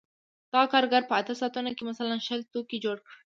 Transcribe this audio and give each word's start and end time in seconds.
دغه 0.53 0.67
کارګر 0.73 1.01
په 1.07 1.13
اته 1.19 1.33
ساعتونو 1.39 1.71
کې 1.77 1.83
مثلاً 1.91 2.15
شل 2.25 2.41
توکي 2.51 2.77
جوړ 2.85 2.97
کړي 3.05 3.15